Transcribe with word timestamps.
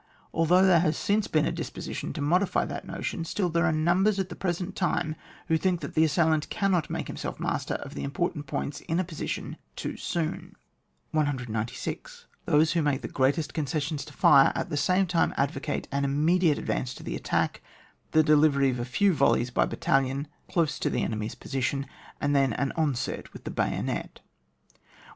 Although 0.33 0.65
there 0.65 0.79
has 0.79 0.97
since 0.97 1.27
been 1.27 1.45
a 1.45 1.51
disposition 1.51 2.11
to 2.13 2.21
modify 2.21 2.65
that 2.65 2.87
notion, 2.87 3.23
still 3.23 3.49
there 3.49 3.67
are 3.67 3.71
numbers 3.71 4.17
at 4.17 4.29
the 4.29 4.35
present 4.35 4.75
time 4.75 5.15
who 5.47 5.59
think 5.59 5.81
that 5.81 5.93
the 5.93 6.03
assailant 6.03 6.49
cannot 6.49 6.89
make 6.89 7.05
himself 7.05 7.39
master 7.39 7.75
of 7.75 7.93
the 7.93 8.01
important 8.03 8.47
points 8.47 8.81
in 8.81 8.99
a 8.99 9.03
position 9.03 9.57
too 9.75 9.97
soon, 9.97 10.55
196. 11.11 12.25
Those 12.45 12.71
who 12.71 12.81
make 12.81 13.03
the 13.03 13.07
greatest 13.09 13.53
concessions 13.53 14.03
to 14.05 14.13
fire, 14.13 14.51
at 14.55 14.71
the 14.71 14.75
same 14.75 15.05
time 15.05 15.33
advo 15.37 15.61
cate 15.61 15.87
an 15.91 16.03
immediate 16.03 16.57
advance 16.57 16.95
to 16.95 17.03
the 17.03 17.15
attack, 17.15 17.61
the 18.09 18.23
delivery 18.23 18.71
of 18.71 18.79
a 18.79 18.85
few 18.85 19.13
volleys 19.13 19.51
by 19.51 19.67
battalion 19.67 20.27
close 20.49 20.79
to 20.79 20.89
the 20.89 21.03
enemy's 21.03 21.35
position, 21.35 21.85
and 22.19 22.35
then 22.35 22.53
an 22.53 22.71
onset 22.75 23.31
with 23.33 23.43
the 23.43 23.51
bayonet 23.51 24.19
197. 24.23 24.23